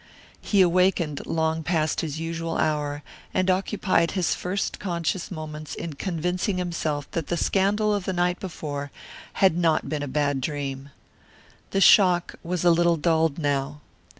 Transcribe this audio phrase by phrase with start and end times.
[0.41, 3.03] He awakened long past his usual hour
[3.35, 8.39] and occupied his first conscious moments in convincing himself that the scandal of the night
[8.39, 8.89] before
[9.33, 10.89] had not been a bad dream.
[11.69, 13.81] The shock was a little dulled now.